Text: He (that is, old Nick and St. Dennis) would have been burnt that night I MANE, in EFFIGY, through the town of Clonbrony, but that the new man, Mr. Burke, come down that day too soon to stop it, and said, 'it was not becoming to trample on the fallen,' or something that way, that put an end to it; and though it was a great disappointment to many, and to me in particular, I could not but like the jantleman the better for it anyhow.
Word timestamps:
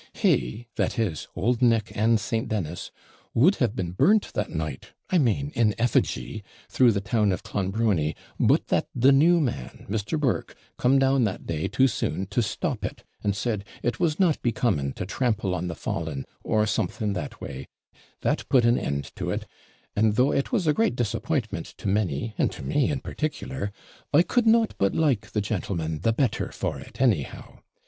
He 0.13 0.65
(that 0.77 0.97
is, 0.97 1.27
old 1.35 1.61
Nick 1.61 1.91
and 1.95 2.19
St. 2.19 2.47
Dennis) 2.49 2.89
would 3.35 3.57
have 3.57 3.75
been 3.75 3.91
burnt 3.91 4.33
that 4.33 4.49
night 4.49 4.93
I 5.11 5.19
MANE, 5.19 5.51
in 5.53 5.75
EFFIGY, 5.77 6.41
through 6.69 6.91
the 6.91 7.01
town 7.01 7.31
of 7.31 7.43
Clonbrony, 7.43 8.15
but 8.39 8.69
that 8.69 8.87
the 8.95 9.11
new 9.11 9.39
man, 9.39 9.85
Mr. 9.87 10.19
Burke, 10.19 10.55
come 10.75 10.97
down 10.97 11.23
that 11.25 11.45
day 11.45 11.67
too 11.67 11.87
soon 11.87 12.25
to 12.31 12.41
stop 12.41 12.83
it, 12.83 13.03
and 13.23 13.35
said, 13.35 13.63
'it 13.83 13.99
was 13.99 14.19
not 14.19 14.41
becoming 14.41 14.91
to 14.93 15.05
trample 15.05 15.53
on 15.53 15.67
the 15.67 15.75
fallen,' 15.75 16.25
or 16.43 16.65
something 16.65 17.13
that 17.13 17.39
way, 17.39 17.67
that 18.21 18.49
put 18.49 18.65
an 18.65 18.79
end 18.79 19.11
to 19.17 19.29
it; 19.29 19.45
and 19.95 20.15
though 20.15 20.31
it 20.33 20.51
was 20.51 20.65
a 20.65 20.73
great 20.73 20.95
disappointment 20.95 21.75
to 21.77 21.87
many, 21.87 22.33
and 22.39 22.51
to 22.53 22.63
me 22.63 22.89
in 22.89 23.01
particular, 23.01 23.71
I 24.11 24.23
could 24.23 24.47
not 24.47 24.73
but 24.79 24.95
like 24.95 25.29
the 25.33 25.41
jantleman 25.41 25.99
the 26.01 26.11
better 26.11 26.51
for 26.51 26.79
it 26.79 26.99
anyhow. 26.99 27.59